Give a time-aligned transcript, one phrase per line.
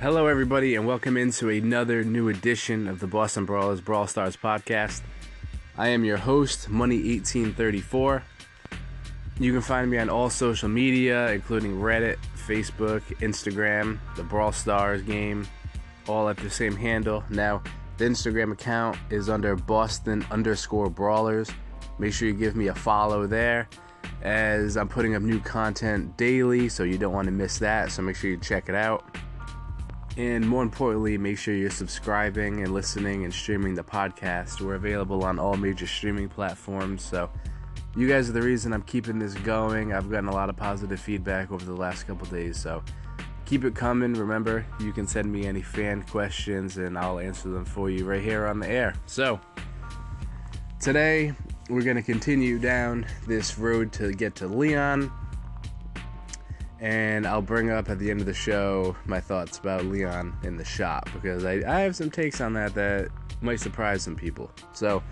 [0.00, 5.02] Hello, everybody, and welcome into another new edition of the Boston Brawlers Brawl Stars podcast.
[5.76, 8.22] I am your host, Money1834.
[9.38, 15.02] You can find me on all social media, including Reddit, Facebook, Instagram, the Brawl Stars
[15.02, 15.46] game,
[16.08, 17.22] all at the same handle.
[17.28, 17.62] Now,
[17.98, 21.50] the Instagram account is under Boston underscore Brawlers.
[21.98, 23.68] Make sure you give me a follow there
[24.22, 27.92] as I'm putting up new content daily, so you don't want to miss that.
[27.92, 29.04] So make sure you check it out.
[30.16, 34.60] And more importantly, make sure you're subscribing and listening and streaming the podcast.
[34.60, 37.02] We're available on all major streaming platforms.
[37.02, 37.30] So
[37.96, 39.92] you guys are the reason I'm keeping this going.
[39.92, 42.58] I've gotten a lot of positive feedback over the last couple days.
[42.58, 42.82] So
[43.46, 44.14] keep it coming.
[44.14, 48.22] Remember, you can send me any fan questions and I'll answer them for you right
[48.22, 48.94] here on the air.
[49.06, 49.40] So
[50.80, 51.34] today
[51.68, 55.12] we're going to continue down this road to get to Leon.
[56.80, 60.56] And I'll bring up at the end of the show my thoughts about Leon in
[60.56, 63.08] the shop because I, I have some takes on that that
[63.42, 64.50] might surprise some people.
[64.72, 65.02] So,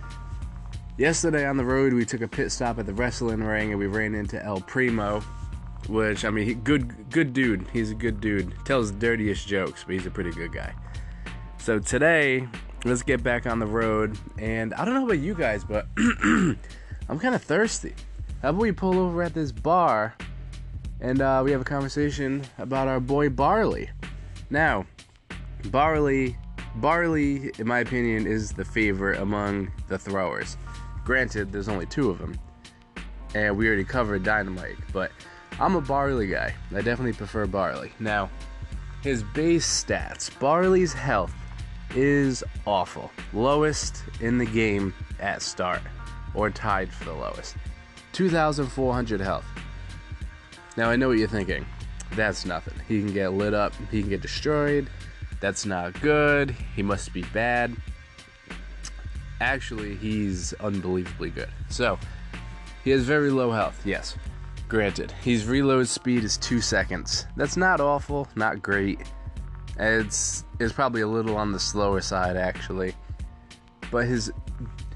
[0.96, 3.86] yesterday on the road, we took a pit stop at the wrestling ring and we
[3.86, 5.20] ran into El Primo,
[5.88, 7.66] which, I mean, he, good, good dude.
[7.70, 8.54] He's a good dude.
[8.64, 10.72] Tells dirtiest jokes, but he's a pretty good guy.
[11.58, 12.48] So, today,
[12.86, 14.16] let's get back on the road.
[14.38, 17.94] And I don't know about you guys, but I'm kind of thirsty.
[18.40, 20.14] How about we pull over at this bar
[21.00, 23.90] and uh, we have a conversation about our boy Barley?
[24.50, 24.86] Now,
[25.66, 26.36] Barley,
[26.76, 30.56] Barley, in my opinion, is the favorite among the throwers.
[31.04, 32.38] Granted, there's only two of them,
[33.34, 35.10] and we already covered Dynamite, but
[35.60, 36.54] I'm a Barley guy.
[36.70, 37.92] I definitely prefer Barley.
[37.98, 38.30] Now,
[39.02, 41.34] his base stats Barley's health
[41.94, 43.10] is awful.
[43.32, 45.80] Lowest in the game at start,
[46.34, 47.56] or tied for the lowest.
[48.12, 49.44] 2,400 health.
[50.78, 51.66] Now I know what you're thinking.
[52.12, 52.74] That's nothing.
[52.86, 54.88] He can get lit up, he can get destroyed.
[55.40, 56.54] That's not good.
[56.76, 57.76] He must be bad.
[59.40, 61.48] Actually, he's unbelievably good.
[61.68, 61.98] So,
[62.84, 64.16] he has very low health, yes.
[64.68, 67.26] Granted, his reload speed is two seconds.
[67.36, 69.00] That's not awful, not great.
[69.80, 72.94] It's is probably a little on the slower side actually.
[73.90, 74.30] But his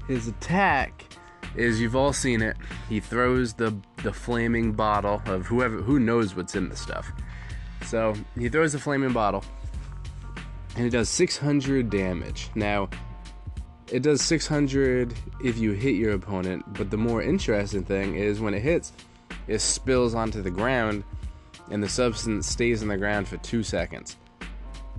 [0.07, 1.12] his attack
[1.55, 2.57] is you've all seen it.
[2.89, 7.11] He throws the the flaming bottle of whoever who knows what's in the stuff.
[7.85, 9.43] So he throws the flaming bottle
[10.75, 12.49] and it does 600 damage.
[12.55, 12.89] Now
[13.91, 15.13] it does 600
[15.43, 18.93] if you hit your opponent, but the more interesting thing is when it hits,
[19.47, 21.03] it spills onto the ground
[21.69, 24.17] and the substance stays in the ground for two seconds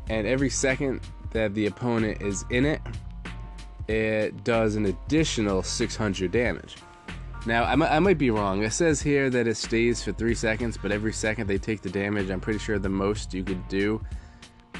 [0.08, 1.00] and every second
[1.30, 2.80] that the opponent is in it,
[3.88, 6.76] it does an additional 600 damage.
[7.46, 8.62] Now, I might, might be wrong.
[8.62, 11.90] It says here that it stays for three seconds, but every second they take the
[11.90, 14.00] damage, I'm pretty sure the most you could do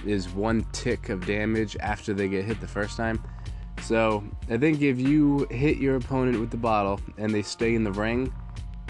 [0.07, 3.23] is one tick of damage after they get hit the first time.
[3.83, 7.85] So, I think if you hit your opponent with the bottle and they stay in
[7.85, 8.33] the ring,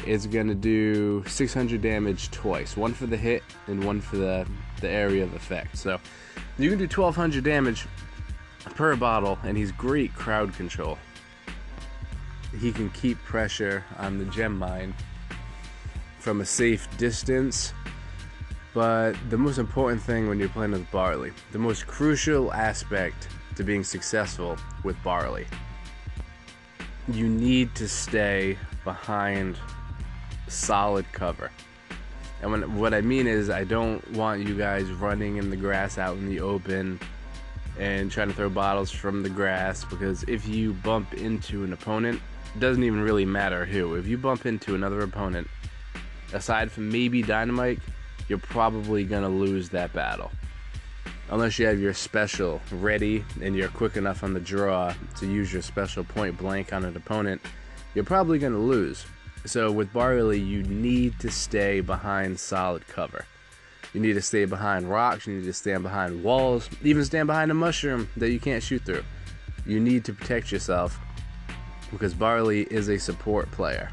[0.06, 4.46] it's going to do 600 damage twice one for the hit and one for the,
[4.80, 5.76] the area of effect.
[5.78, 5.98] So,
[6.58, 7.86] you can do 1200 damage
[8.70, 10.98] per bottle, and he's great crowd control.
[12.60, 14.94] He can keep pressure on the gem mine
[16.18, 17.72] from a safe distance.
[18.72, 23.62] But the most important thing when you're playing with Barley, the most crucial aspect to
[23.62, 25.46] being successful with Barley,
[27.08, 29.58] you need to stay behind
[30.48, 31.50] solid cover.
[32.42, 35.98] And when, what I mean is, I don't want you guys running in the grass
[35.98, 36.98] out in the open
[37.78, 42.20] and trying to throw bottles from the grass because if you bump into an opponent,
[42.54, 43.94] it doesn't even really matter who.
[43.96, 45.48] If you bump into another opponent,
[46.32, 47.80] aside from maybe Dynamite,
[48.28, 50.30] you're probably going to lose that battle.
[51.30, 55.52] Unless you have your special ready and you're quick enough on the draw to use
[55.52, 57.40] your special point blank on an opponent,
[57.94, 59.04] you're probably going to lose.
[59.46, 63.26] So with Barley, you need to stay behind solid cover.
[63.94, 67.50] You need to stay behind rocks, you need to stand behind walls, even stand behind
[67.50, 69.04] a mushroom that you can't shoot through.
[69.64, 70.98] You need to protect yourself
[71.92, 73.90] because Barley is a support player.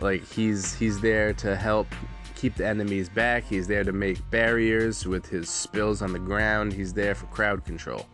[0.00, 1.88] Like he's he's there to help
[2.36, 3.44] keep the enemies back.
[3.44, 6.72] He's there to make barriers with his spills on the ground.
[6.72, 8.06] He's there for crowd control.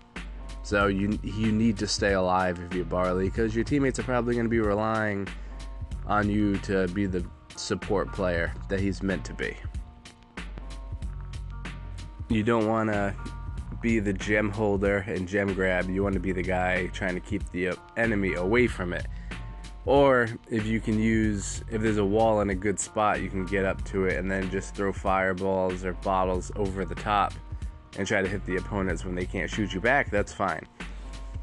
[0.63, 4.35] So you you need to stay alive if you're Barley because your teammates are probably
[4.35, 5.29] going to be relying
[6.07, 7.25] on you to be the
[7.57, 9.55] support player that he's meant to be.
[12.33, 13.15] You don't want to
[13.83, 15.91] be the gem holder and gem grab.
[15.91, 19.07] You want to be the guy trying to keep the uh, enemy away from it.
[19.85, 23.45] Or if you can use, if there's a wall in a good spot, you can
[23.45, 27.35] get up to it and then just throw fireballs or bottles over the top
[27.99, 30.67] and try to hit the opponents when they can't shoot you back, that's fine.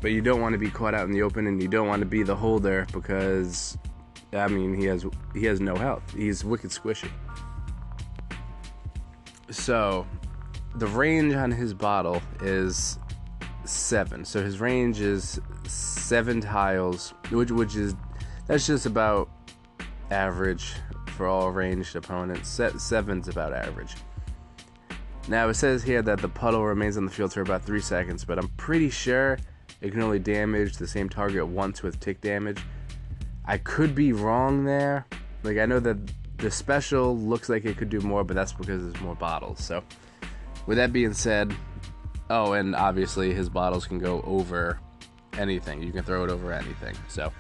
[0.02, 2.00] But you don't want to be caught out in the open, and you don't want
[2.00, 3.78] to be the holder because,
[4.34, 6.04] I mean, he has he has no health.
[6.16, 7.12] He's wicked squishy.
[9.52, 10.08] So,
[10.76, 13.00] the range on his bottle is
[13.66, 14.26] seven.
[14.26, 17.96] So his range is seven tiles, which which is
[18.48, 19.30] that's just about
[20.12, 20.74] average
[21.16, 22.50] for all ranged opponents.
[22.50, 23.96] Set seven's about average.
[25.28, 28.26] Now it says here that the puddle remains on the field for about three seconds,
[28.26, 29.38] but I'm pretty sure
[29.82, 32.62] it can only damage the same target once with tick damage.
[33.46, 35.06] I could be wrong there.
[35.44, 35.98] Like I know that
[36.38, 39.64] the special looks like it could do more, but that's because there's more bottles.
[39.64, 39.84] So
[40.66, 41.56] with that being said,
[42.30, 44.80] oh, and obviously his bottles can go over
[45.38, 45.82] anything.
[45.82, 46.96] You can throw it over anything.
[47.08, 47.32] So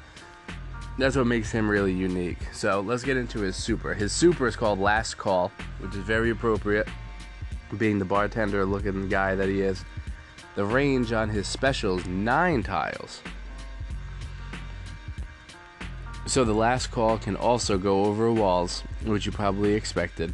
[0.98, 2.40] that's what makes him really unique.
[2.54, 3.94] So let's get into his super.
[3.94, 6.88] His super is called Last Call, which is very appropriate,
[7.78, 9.84] being the bartender looking guy that he is.
[10.56, 13.22] The range on his special is nine tiles.
[16.26, 20.34] So the last call can also go over walls, which you probably expected.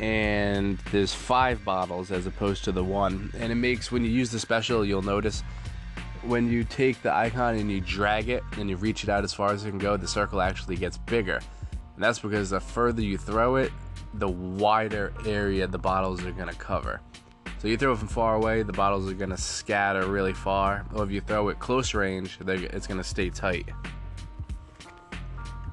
[0.00, 3.32] And there's five bottles as opposed to the one.
[3.38, 5.42] And it makes, when you use the special, you'll notice
[6.22, 9.32] when you take the icon and you drag it and you reach it out as
[9.32, 11.40] far as it can go, the circle actually gets bigger.
[11.94, 13.72] And that's because the further you throw it,
[14.14, 17.00] the wider area the bottles are going to cover.
[17.58, 20.84] So you throw it from far away, the bottles are going to scatter really far.
[20.94, 23.68] Or if you throw it close range, it's going to stay tight.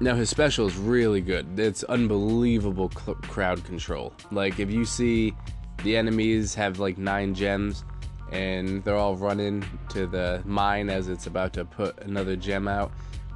[0.00, 1.58] Now his special is really good.
[1.58, 4.12] It's unbelievable cl- crowd control.
[4.30, 5.34] Like if you see
[5.82, 7.84] the enemies have like nine gems
[8.32, 12.90] and they're all running to the mine as it's about to put another gem out.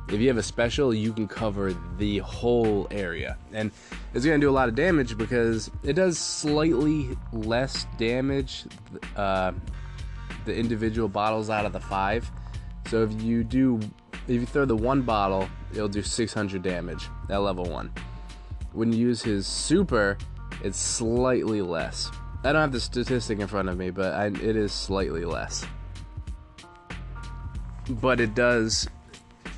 [0.09, 3.37] If you have a special, you can cover the whole area.
[3.53, 3.71] And
[4.15, 8.65] it's going to do a lot of damage because it does slightly less damage
[9.17, 9.53] uh,
[10.47, 12.29] the individual bottles out of the five.
[12.89, 13.79] So if you do,
[14.27, 17.93] if you throw the one bottle, it'll do 600 damage at level one.
[18.73, 20.19] When you use his super,
[20.63, 22.11] it's slightly less.
[22.45, 25.67] I don't have the statistic in front of me, but I, it is slightly less.
[27.89, 28.89] But it does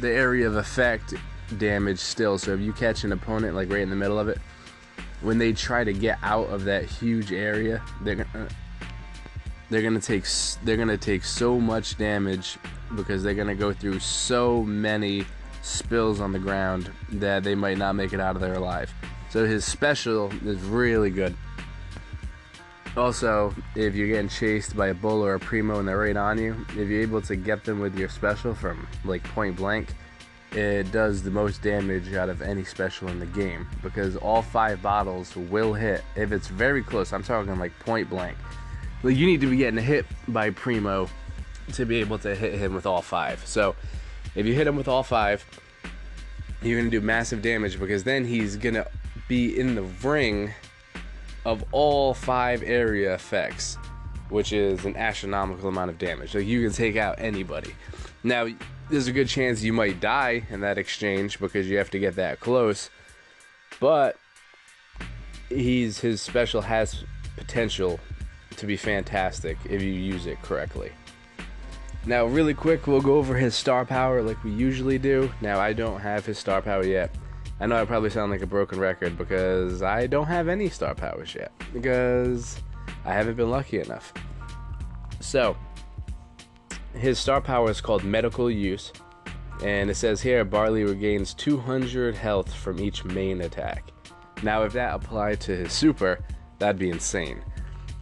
[0.00, 1.14] the area of effect
[1.58, 2.38] damage still.
[2.38, 4.38] So if you catch an opponent like right in the middle of it,
[5.20, 8.48] when they try to get out of that huge area, they're gonna uh,
[9.68, 10.24] they're gonna take
[10.64, 12.58] they're gonna take so much damage
[12.96, 15.24] because they're gonna go through so many
[15.62, 18.92] spills on the ground that they might not make it out of there alive.
[19.30, 21.36] So his special is really good.
[22.96, 26.38] Also, if you're getting chased by a bull or a primo and they're right on
[26.38, 29.94] you, if you're able to get them with your special from like point blank,
[30.52, 34.82] it does the most damage out of any special in the game because all five
[34.82, 37.12] bottles will hit if it's very close.
[37.12, 38.36] I'm talking like point blank.
[39.04, 41.08] Like you need to be getting hit by primo
[41.74, 43.46] to be able to hit him with all five.
[43.46, 43.76] So
[44.34, 45.44] if you hit him with all five,
[46.62, 48.86] you're gonna do massive damage because then he's gonna
[49.28, 50.52] be in the ring
[51.44, 53.76] of all five area effects,
[54.28, 56.30] which is an astronomical amount of damage.
[56.30, 57.74] So you can take out anybody.
[58.22, 58.48] Now,
[58.90, 62.16] there's a good chance you might die in that exchange because you have to get
[62.16, 62.90] that close,
[63.78, 64.16] but
[65.48, 67.04] he's his special has
[67.36, 67.98] potential
[68.56, 70.92] to be fantastic if you use it correctly.
[72.06, 75.30] Now, really quick, we'll go over his star power like we usually do.
[75.40, 77.14] Now, I don't have his star power yet.
[77.60, 80.94] I know I probably sound like a broken record because I don't have any star
[80.94, 82.58] powers yet because
[83.04, 84.14] I haven't been lucky enough.
[85.20, 85.56] So,
[86.94, 88.92] his star power is called Medical Use,
[89.62, 93.92] and it says here Barley regains 200 health from each main attack.
[94.42, 96.20] Now, if that applied to his super,
[96.58, 97.44] that'd be insane.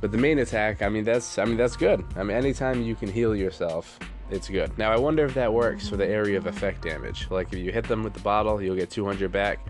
[0.01, 2.05] But the main attack, I mean, that's I mean that's good.
[2.17, 3.99] I mean, anytime you can heal yourself,
[4.31, 4.77] it's good.
[4.79, 7.27] Now I wonder if that works for the area of effect damage.
[7.31, 9.67] Like if you hit them with the bottle, you'll get 200 back.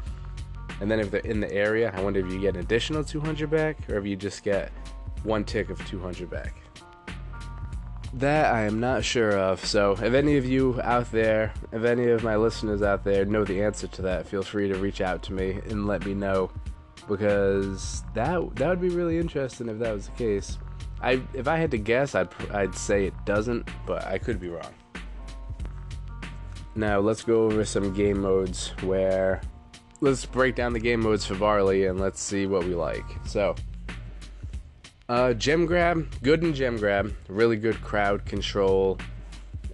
[0.80, 3.50] And then if they're in the area, I wonder if you get an additional 200
[3.50, 4.70] back or if you just get
[5.22, 6.54] one tick of 200 back.
[8.14, 9.64] That I am not sure of.
[9.64, 13.44] So if any of you out there, if any of my listeners out there know
[13.44, 16.50] the answer to that, feel free to reach out to me and let me know
[17.08, 20.58] because that that would be really interesting if that was the case.
[21.00, 24.48] I if I had to guess, I'd I'd say it doesn't, but I could be
[24.48, 24.74] wrong.
[26.74, 29.40] Now let's go over some game modes where
[30.00, 33.04] let's break down the game modes for Barley and let's see what we like.
[33.24, 33.56] So,
[35.08, 38.98] uh, gem grab, good in gem grab, really good crowd control.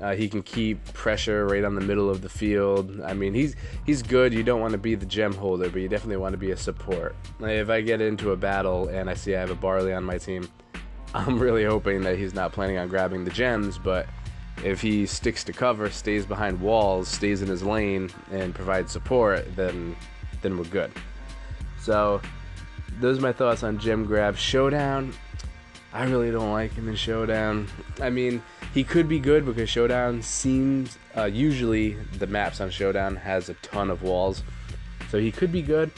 [0.01, 3.01] Uh, he can keep pressure right on the middle of the field.
[3.03, 3.55] I mean, he's
[3.87, 4.35] he's good.
[4.35, 6.57] You don't want to be the gem holder, but you definitely want to be a
[6.57, 7.15] support.
[7.39, 10.05] Like if I get into a battle and I see I have a Barley on
[10.05, 10.49] my team,
[11.15, 14.07] I'm really hoping that he's not planning on grabbing the gems, but
[14.65, 19.45] if he sticks to cover, stays behind walls, stays in his lane, and provides support,
[19.57, 19.97] then
[20.43, 20.93] then we're good.
[21.81, 22.21] So
[23.01, 24.37] those are my thoughts on Gem Grab.
[24.37, 25.15] Showdown,
[25.93, 27.69] I really don't like him in Showdown.
[28.01, 28.43] I mean,
[28.75, 33.55] he could be good because Showdown seems uh, usually the maps on Showdown has a
[33.55, 34.43] ton of walls,
[35.11, 35.93] so he could be good.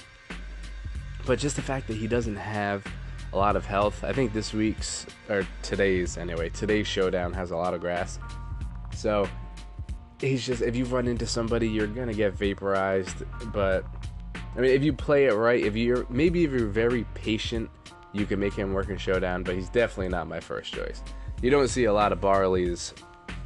[1.25, 2.87] But just the fact that he doesn't have
[3.33, 4.05] a lot of health.
[4.05, 8.19] I think this week's or today's anyway, today's showdown has a lot of grass.
[8.95, 9.27] So
[10.21, 13.25] he's just if you run into somebody, you're gonna get vaporized.
[13.53, 13.87] But
[14.55, 17.71] I mean, if you play it right, if you're maybe if you're very patient,
[18.13, 19.45] you can make him work in showdown.
[19.45, 21.03] But he's definitely not my first choice.
[21.43, 22.95] You don't see a lot of Barleys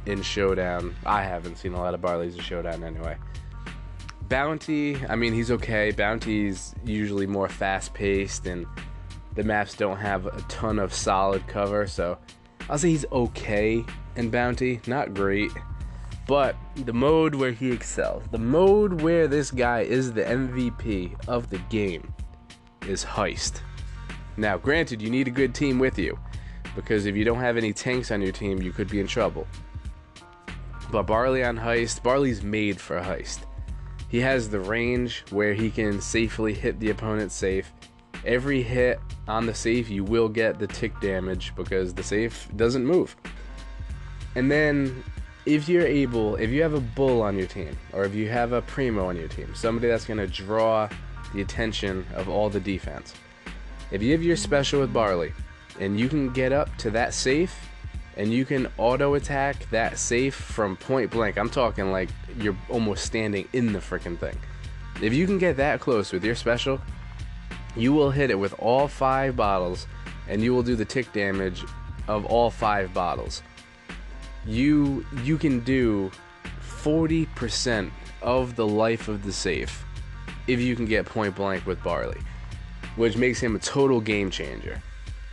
[0.05, 0.95] in showdown.
[1.05, 3.17] I haven't seen a lot of Barleys in showdown anyway.
[4.29, 5.91] Bounty, I mean, he's okay.
[5.91, 8.65] Bounty's usually more fast paced and
[9.35, 12.17] the maps don't have a ton of solid cover, so
[12.69, 13.83] I'll say he's okay
[14.15, 15.51] in Bounty, not great.
[16.27, 21.49] But the mode where he excels, the mode where this guy is the MVP of
[21.49, 22.13] the game,
[22.87, 23.61] is Heist.
[24.37, 26.17] Now, granted, you need a good team with you,
[26.75, 29.47] because if you don't have any tanks on your team, you could be in trouble.
[30.91, 33.39] But Barley on Heist, Barley's made for Heist.
[34.09, 37.71] He has the range where he can safely hit the opponent safe
[38.25, 42.85] every hit on the safe you will get the tick damage because the safe doesn't
[42.85, 43.15] move.
[44.35, 45.03] And then
[45.45, 48.53] if you're able, if you have a bull on your team, or if you have
[48.53, 50.89] a primo on your team, somebody that's going to draw
[51.33, 53.13] the attention of all the defense.
[53.91, 55.33] If you have your special with Barley,
[55.79, 57.69] and you can get up to that safe,
[58.17, 63.05] and you can auto attack that safe from point blank, I'm talking like you're almost
[63.05, 64.37] standing in the freaking thing.
[65.01, 66.79] If you can get that close with your special,
[67.75, 69.87] you will hit it with all five bottles
[70.27, 71.63] and you will do the tick damage
[72.07, 73.41] of all five bottles.
[74.45, 76.11] You you can do
[76.83, 79.85] 40% of the life of the safe
[80.47, 82.19] if you can get point blank with Barley,
[82.95, 84.81] which makes him a total game changer.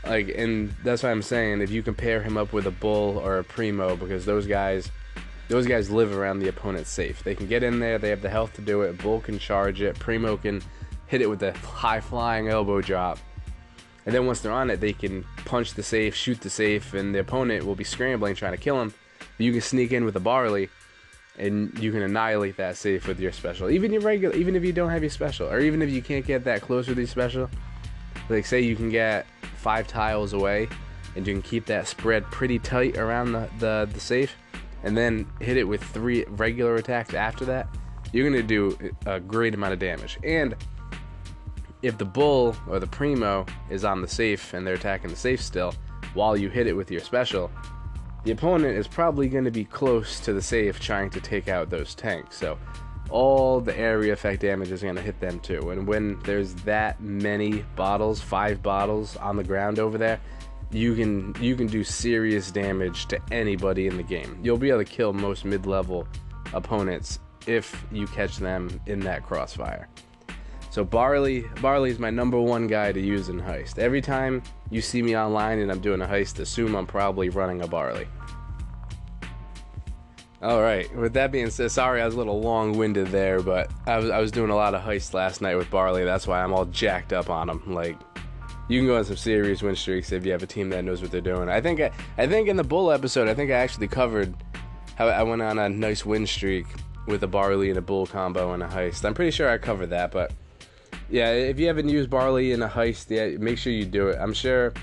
[0.04, 3.38] Like and that's why I'm saying if you compare him up with a bull or
[3.38, 4.90] a primo because those guys
[5.48, 7.24] those guys live around the opponent's safe.
[7.24, 8.98] They can get in there, they have the health to do it.
[8.98, 10.62] Bull can charge it, primo can
[11.06, 13.18] hit it with a high flying elbow drop.
[14.06, 17.14] And then once they're on it, they can punch the safe, shoot the safe, and
[17.14, 18.94] the opponent will be scrambling trying to kill him.
[19.18, 20.70] But you can sneak in with a barley,
[21.38, 23.68] and you can annihilate that safe with your special.
[23.70, 26.24] Even your regular, even if you don't have your special, or even if you can't
[26.24, 27.50] get that close with your special.
[28.28, 29.26] Like say you can get
[29.58, 30.68] five tiles away,
[31.16, 34.34] and you can keep that spread pretty tight around the, the, the safe,
[34.82, 37.68] and then hit it with three regular attacks after that.
[38.12, 40.18] You're gonna do a great amount of damage.
[40.22, 40.54] And
[41.82, 45.40] if the bull or the primo is on the safe and they're attacking the safe
[45.40, 45.74] still
[46.14, 47.50] while you hit it with your special,
[48.24, 51.70] the opponent is probably going to be close to the safe trying to take out
[51.70, 52.36] those tanks.
[52.36, 52.58] So
[53.10, 55.70] all the area effect damage is going to hit them too.
[55.70, 60.20] And when there's that many bottles, five bottles on the ground over there,
[60.70, 64.38] you can you can do serious damage to anybody in the game.
[64.42, 66.06] You'll be able to kill most mid-level
[66.52, 69.88] opponents if you catch them in that crossfire.
[70.70, 73.78] So Barley, Barley is my number one guy to use in heist.
[73.78, 77.62] Every time you see me online and I'm doing a heist, assume I'm probably running
[77.62, 78.06] a Barley.
[80.40, 80.94] All right.
[80.96, 84.20] With that being said, sorry I was a little long-winded there, but I was I
[84.20, 86.04] was doing a lot of heists last night with Barley.
[86.04, 87.74] That's why I'm all jacked up on him.
[87.74, 87.98] Like,
[88.68, 91.02] you can go on some serious win streaks if you have a team that knows
[91.02, 91.48] what they're doing.
[91.48, 94.32] I think I, I think in the Bull episode, I think I actually covered
[94.94, 96.66] how I went on a nice win streak
[97.06, 99.04] with a Barley and a Bull combo and a heist.
[99.04, 100.32] I'm pretty sure I covered that, but
[101.10, 104.18] yeah, if you haven't used barley in a heist yet, make sure you do it.
[104.20, 104.74] I'm sure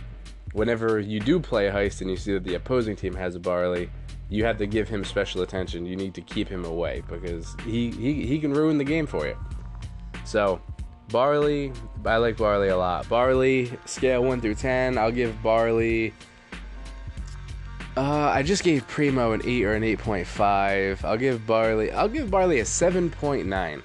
[0.54, 3.40] whenever you do play a heist and you see that the opposing team has a
[3.40, 3.90] barley,
[4.30, 5.86] you have to give him special attention.
[5.86, 9.26] You need to keep him away because he, he, he can ruin the game for
[9.26, 9.38] you.
[10.26, 10.62] So,
[11.10, 11.72] barley,
[12.06, 13.08] I like barley a lot.
[13.08, 16.14] Barley, scale 1 through 10, I'll give barley.
[17.98, 21.06] Uh, I just gave Primo an 8 or an 8.5.
[21.06, 21.94] I'll give Barley.
[21.94, 23.82] I'll give Barley a 7.9.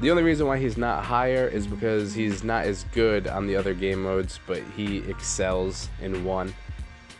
[0.00, 3.54] The only reason why he's not higher is because he's not as good on the
[3.54, 6.54] other game modes, but he excels in one.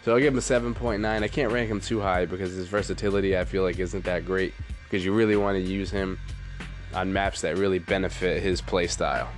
[0.04, 1.04] So I'll give him a 7.9.
[1.04, 4.52] I can't rank him too high because his versatility I feel like isn't that great
[4.84, 6.18] because you really want to use him
[6.92, 9.28] on maps that really benefit his playstyle.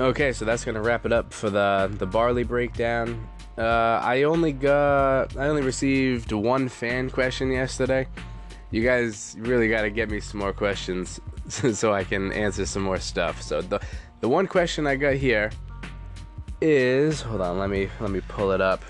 [0.00, 3.28] Okay, so that's gonna wrap it up for the the barley breakdown.
[3.56, 8.08] Uh, I only got I only received one fan question yesterday.
[8.70, 12.82] You guys really got to get me some more questions so I can answer some
[12.82, 13.42] more stuff.
[13.42, 13.80] So the
[14.20, 15.50] the one question I got here
[16.62, 18.82] is hold on, let me let me pull it up.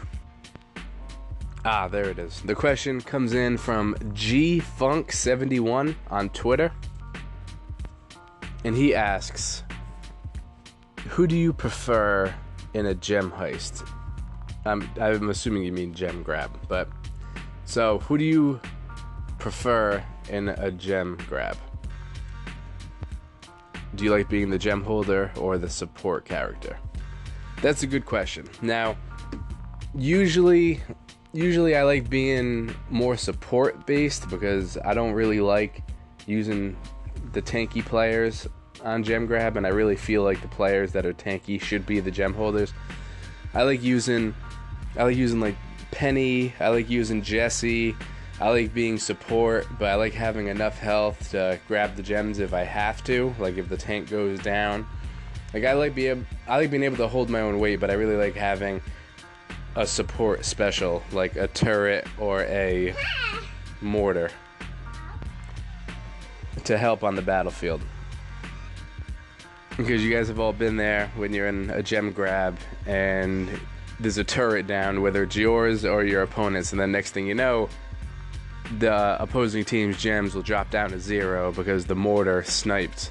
[1.64, 2.40] Ah, there it is.
[2.42, 6.72] The question comes in from G Funk 71 on Twitter.
[8.64, 9.64] And he asks,
[11.08, 12.34] "Who do you prefer
[12.74, 13.88] in a gem heist?"
[14.64, 16.88] I'm I'm assuming you mean gem grab, but
[17.64, 18.60] so who do you
[19.38, 21.56] prefer in a gem grab?
[23.94, 26.78] Do you like being the gem holder or the support character?
[27.62, 28.48] That's a good question.
[28.60, 28.96] Now,
[29.94, 30.80] usually
[31.32, 35.82] usually I like being more support based because I don't really like
[36.26, 36.76] using
[37.32, 38.46] the tanky players
[38.84, 42.00] on gem grab and I really feel like the players that are tanky should be
[42.00, 42.74] the gem holders.
[43.54, 44.34] I like using
[44.96, 45.56] I like using like
[45.92, 47.94] Penny, I like using Jesse,
[48.40, 52.52] I like being support, but I like having enough health to grab the gems if
[52.52, 54.86] I have to, like if the tank goes down.
[55.54, 57.94] Like I like being I like being able to hold my own weight, but I
[57.94, 58.80] really like having
[59.76, 62.94] a support special like a turret or a
[63.80, 64.30] mortar
[66.64, 67.82] to help on the battlefield.
[69.76, 73.48] Because you guys have all been there when you're in a gem grab and
[73.98, 77.34] there's a turret down, whether it's yours or your opponent's, and then next thing you
[77.34, 77.68] know,
[78.78, 83.10] the opposing team's gems will drop down to zero because the mortar sniped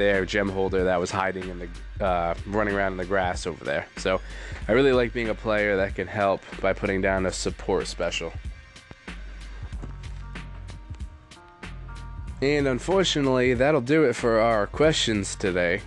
[0.00, 3.62] their gem holder that was hiding in the uh, running around in the grass over
[3.62, 3.86] there.
[3.98, 4.20] So
[4.66, 8.32] I really like being a player that can help by putting down a support special.
[12.40, 15.82] And unfortunately, that'll do it for our questions today.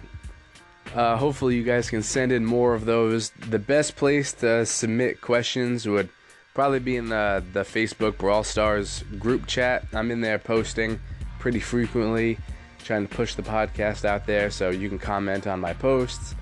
[0.93, 3.31] Uh, hopefully, you guys can send in more of those.
[3.31, 6.09] The best place to submit questions would
[6.53, 9.85] probably be in the, the Facebook Brawl Stars group chat.
[9.91, 10.99] I'm in there posting
[11.39, 12.37] pretty frequently,
[12.83, 16.35] trying to push the podcast out there so you can comment on my posts.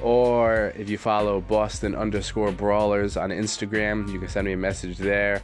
[0.00, 4.96] Or if you follow Boston underscore brawlers on Instagram, you can send me a message
[4.96, 5.42] there.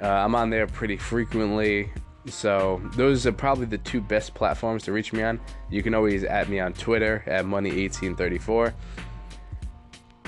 [0.00, 1.90] Uh, I'm on there pretty frequently.
[2.26, 5.40] So those are probably the two best platforms to reach me on.
[5.70, 8.72] You can always add me on Twitter at money1834.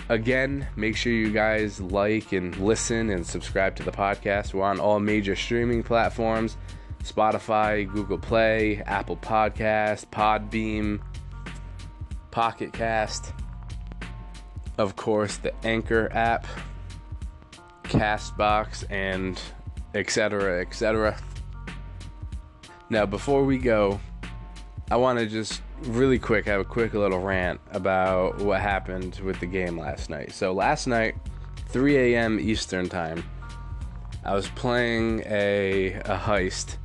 [0.09, 4.55] Again, make sure you guys like and listen and subscribe to the podcast.
[4.55, 6.57] We're on all major streaming platforms
[7.11, 11.01] Spotify, Google Play, Apple Podcast, Podbean,
[12.31, 13.33] Pocket Cast,
[14.79, 16.47] of course, the Anchor app,
[17.85, 19.41] Castbox, and
[19.95, 20.61] etc.
[20.61, 21.17] etc.
[22.91, 24.01] Now, before we go,
[24.91, 29.41] I want to just really quick have a quick little rant about what happened with
[29.41, 30.33] the game last night.
[30.33, 31.15] So, last night,
[31.69, 32.39] 3 a.m.
[32.39, 33.25] Eastern Time,
[34.25, 36.77] I was playing a, a heist,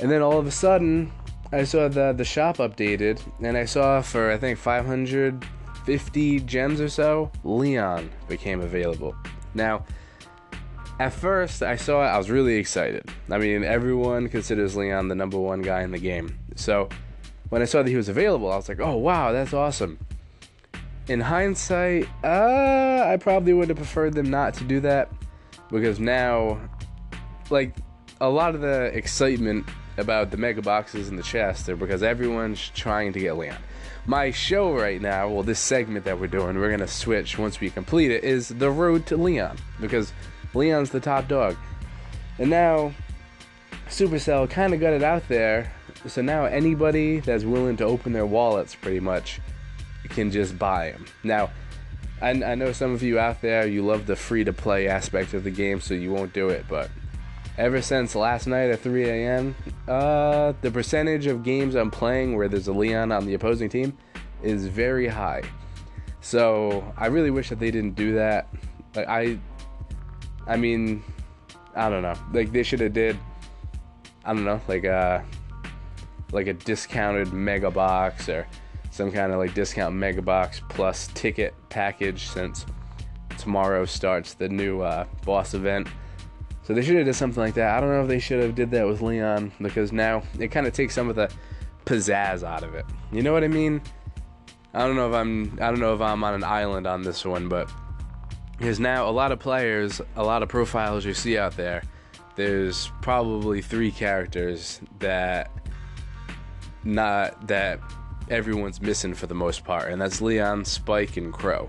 [0.00, 1.12] and then all of a sudden,
[1.52, 6.88] I saw the the shop updated, and I saw for I think 550 gems or
[6.88, 9.14] so, Leon became available.
[9.54, 9.84] Now,
[10.98, 13.10] at first I saw it, I was really excited.
[13.30, 16.38] I mean, everyone considers Leon the number one guy in the game.
[16.56, 16.88] So
[17.48, 19.98] when I saw that he was available, I was like, oh wow, that's awesome.
[21.08, 25.10] In hindsight, uh, I probably would have preferred them not to do that
[25.70, 26.60] because now,
[27.48, 27.74] like,
[28.20, 29.66] a lot of the excitement
[30.00, 33.56] about the mega boxes in the chest because everyone's trying to get Leon.
[34.06, 37.70] My show right now, well, this segment that we're doing, we're gonna switch once we
[37.70, 40.12] complete it, is the road to Leon because
[40.54, 41.56] Leon's the top dog.
[42.38, 42.92] And now,
[43.88, 45.72] Supercell kind of got it out there,
[46.06, 49.40] so now anybody that's willing to open their wallets pretty much
[50.08, 51.06] can just buy them.
[51.22, 51.50] Now,
[52.22, 55.34] I, I know some of you out there, you love the free to play aspect
[55.34, 56.90] of the game, so you won't do it, but
[57.58, 59.54] ever since last night at 3 a.m.,
[59.88, 63.96] uh, the percentage of games I'm playing where there's a Leon on the opposing team
[64.42, 65.42] is very high.
[66.20, 68.48] So I really wish that they didn't do that.
[68.94, 69.38] Like I,
[70.46, 71.02] I mean,
[71.74, 72.14] I don't know.
[72.32, 73.18] Like they should have did.
[74.24, 75.24] I don't know, like a
[76.32, 78.46] like a discounted mega box or
[78.90, 82.66] some kind of like discount mega box plus ticket package since
[83.38, 85.88] tomorrow starts the new uh, boss event.
[86.70, 87.76] So they should have did something like that.
[87.76, 90.68] I don't know if they should have did that with Leon because now it kind
[90.68, 91.28] of takes some of the
[91.84, 92.86] pizzazz out of it.
[93.10, 93.82] You know what I mean?
[94.72, 97.24] I don't know if I'm I don't know if I'm on an island on this
[97.24, 97.68] one, but
[98.56, 101.82] because now a lot of players, a lot of profiles you see out there,
[102.36, 105.50] there's probably three characters that
[106.84, 107.80] not that
[108.28, 111.68] everyone's missing for the most part, and that's Leon, Spike, and Crow.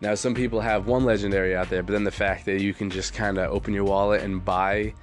[0.00, 2.90] Now, some people have one legendary out there, but then the fact that you can
[2.90, 4.94] just kind of open your wallet and buy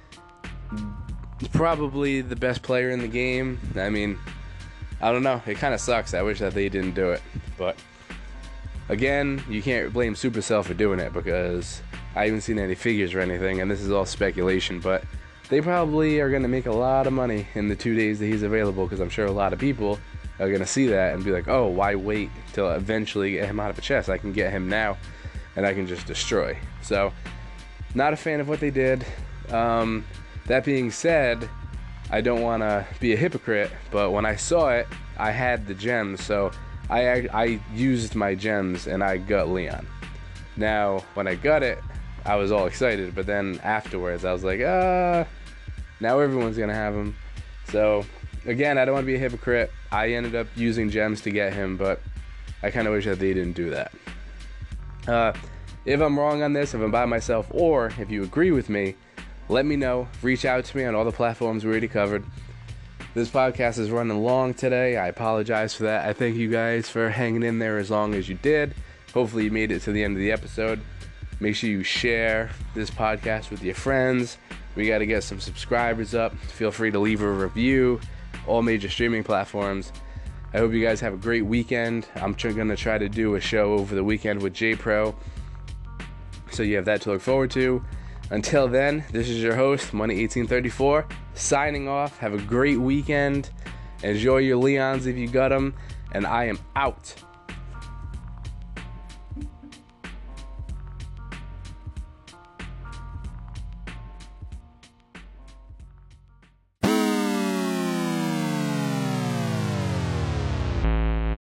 [1.52, 3.60] probably the best player in the game.
[3.76, 4.18] I mean,
[5.02, 5.42] I don't know.
[5.46, 6.14] It kind of sucks.
[6.14, 7.20] I wish that they didn't do it.
[7.58, 7.76] But
[8.88, 11.82] Again, you can't blame Supercell for doing it because
[12.14, 14.78] I haven't seen any figures or anything, and this is all speculation.
[14.78, 15.02] But
[15.48, 18.26] they probably are going to make a lot of money in the two days that
[18.26, 19.98] he's available because I'm sure a lot of people
[20.38, 23.60] are going to see that and be like, oh, why wait till eventually get him
[23.60, 24.08] out of a chest?
[24.08, 24.98] I can get him now
[25.56, 26.58] and I can just destroy.
[26.82, 27.12] So,
[27.94, 29.04] not a fan of what they did.
[29.50, 30.04] Um,
[30.46, 31.48] that being said,
[32.10, 35.74] I don't want to be a hypocrite, but when I saw it, I had the
[35.74, 36.52] gems, so
[36.90, 39.86] I I used my gems and I got Leon.
[40.56, 41.82] Now, when I got it,
[42.24, 45.26] I was all excited, but then afterwards, I was like, ah,
[46.00, 47.16] now everyone's gonna have him.
[47.68, 48.04] So,
[48.46, 49.70] again, I don't want to be a hypocrite.
[49.92, 52.00] I ended up using gems to get him, but
[52.62, 53.92] I kind of wish that they didn't do that.
[55.06, 55.32] Uh,
[55.84, 58.96] if I'm wrong on this, if I'm by myself, or if you agree with me,
[59.48, 60.08] let me know.
[60.22, 62.24] Reach out to me on all the platforms we already covered.
[63.14, 64.96] This podcast is running long today.
[64.96, 66.06] I apologize for that.
[66.06, 68.74] I thank you guys for hanging in there as long as you did.
[69.14, 70.80] Hopefully, you made it to the end of the episode.
[71.40, 74.38] Make sure you share this podcast with your friends.
[74.74, 76.36] We got to get some subscribers up.
[76.36, 78.00] Feel free to leave a review.
[78.46, 79.92] All major streaming platforms.
[80.54, 82.06] I hope you guys have a great weekend.
[82.14, 85.14] I'm going to try to do a show over the weekend with J Pro.
[86.50, 87.84] So you have that to look forward to.
[88.30, 92.18] Until then, this is your host, Money1834, signing off.
[92.18, 93.50] Have a great weekend.
[94.02, 95.74] Enjoy your Leons if you got them.
[96.12, 97.14] And I am out.